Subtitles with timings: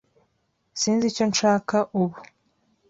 [0.79, 2.17] Sinzi icyo nshaka ubu.